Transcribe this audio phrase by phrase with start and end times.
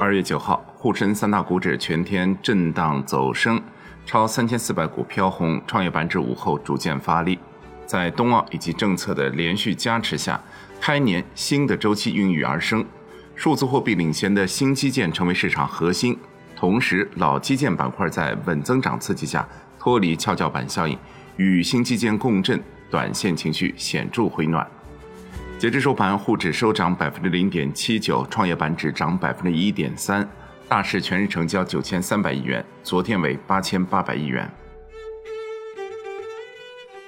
[0.00, 3.60] 二月九号，沪深三大股指全天震荡走升，
[4.06, 7.36] 超三千四百股飘红，创业板指午后逐渐发力。
[7.84, 10.40] 在冬奥以及政策的连续加持下，
[10.80, 12.84] 开年新的周期孕育而生，
[13.34, 16.16] 数字货币领先的新基建成为市场核心，
[16.54, 19.46] 同时老基建板块在稳增长刺激下
[19.80, 20.96] 脱离跷跷板效应，
[21.38, 24.64] 与新基建共振，短线情绪显著回暖。
[25.58, 30.26] 截至收盘，沪指收涨百分之零点七九，创业板指涨百分之一点三，
[30.68, 34.48] 大市全日成交九千三百亿元，昨天为八千八百亿元。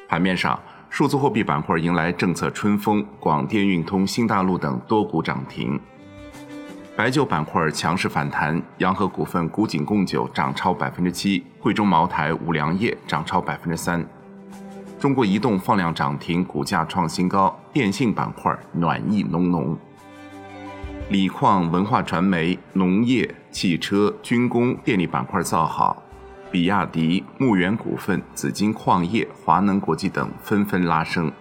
[0.08, 5.78] 盘面上，数字货币板块迎来政策春风，广电运通、新大陆等多股涨停。
[6.96, 14.04] 白酒板块强势反弹，洋河股份、古井贡酒涨超百分之七，贵州茅台、五粮液涨超百分之三。
[15.00, 17.58] 中国移动放量涨停，股价创新高。
[17.72, 19.74] 电信板块暖意浓浓。
[21.08, 26.02] 锂矿、文化传媒、农业、汽车、军工、电力板块造好，
[26.50, 31.32] 比亚迪、牧原股份、紫金矿业、华能国际等纷纷拉升。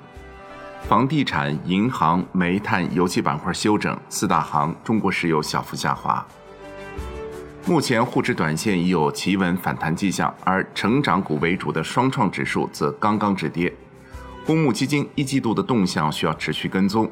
[0.84, 6.26] 房地产、银行、煤炭、油气板块休整，四大行、中国石油小幅下滑。
[7.70, 13.72] 目前沪指短线已有企稳反弹迹象，而成长股为主的双创指数则刚刚止跌。
[14.44, 17.08] 公募基金一季度的动向需要持续跟踪。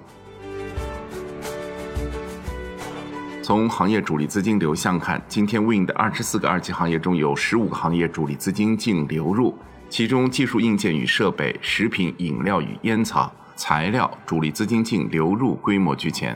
[3.44, 9.56] 从行业主力资金流向看，今天 Win 的二十四个二级行业中有十五个行业主力资金净流入，
[9.90, 16.36] 其中技术硬件与设备、食品饮料与烟草、材料主力资金净流入规模居前。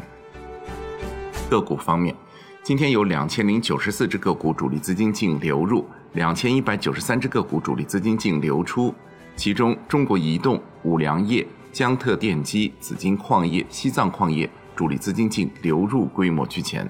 [1.50, 2.16] 个股方面。
[2.64, 8.94] 今天有两千零九十四只个股主力资金净流入，两千一百九十三只个股主力资金净流出，
[9.36, 16.88] 其中中国移动、五粮液、江特电机、紫金矿业、西藏矿业主力资金净流入规模居前。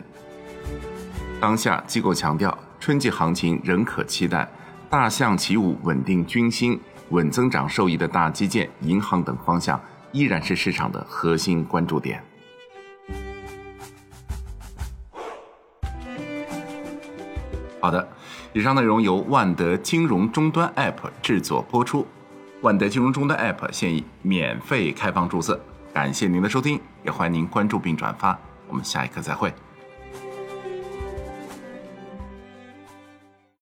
[1.39, 4.45] 当下机构强调，春季行情仍可期待，
[4.89, 6.77] 大象起舞稳定军心、
[7.11, 9.79] 稳增长受益的大基建、银行等方向
[10.11, 12.21] 依然是市场的核心关注点。
[17.81, 18.07] 好的，
[18.53, 22.05] 以上内容由万德金融终端 App 制作播出。
[22.61, 25.59] 万德金融终端 App 现已免费开放注册，
[25.91, 28.37] 感谢您的收听，也欢迎您关注并转发。
[28.67, 29.51] 我们下一课再会。